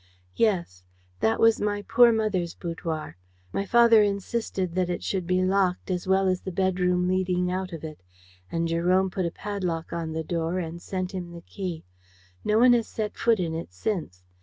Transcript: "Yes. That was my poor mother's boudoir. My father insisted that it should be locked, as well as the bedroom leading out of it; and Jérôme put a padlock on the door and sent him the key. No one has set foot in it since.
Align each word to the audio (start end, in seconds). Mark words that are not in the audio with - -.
"Yes. 0.35 0.83
That 1.19 1.39
was 1.39 1.61
my 1.61 1.83
poor 1.83 2.11
mother's 2.11 2.55
boudoir. 2.55 3.17
My 3.53 3.65
father 3.67 4.01
insisted 4.01 4.73
that 4.73 4.89
it 4.89 5.03
should 5.03 5.27
be 5.27 5.43
locked, 5.45 5.91
as 5.91 6.07
well 6.07 6.27
as 6.27 6.41
the 6.41 6.51
bedroom 6.51 7.07
leading 7.07 7.51
out 7.51 7.71
of 7.71 7.83
it; 7.83 8.01
and 8.51 8.67
Jérôme 8.67 9.11
put 9.11 9.27
a 9.27 9.31
padlock 9.31 9.93
on 9.93 10.13
the 10.13 10.23
door 10.23 10.57
and 10.57 10.81
sent 10.81 11.11
him 11.11 11.29
the 11.33 11.41
key. 11.41 11.85
No 12.43 12.57
one 12.57 12.73
has 12.73 12.87
set 12.87 13.15
foot 13.15 13.39
in 13.39 13.53
it 13.53 13.73
since. 13.73 14.23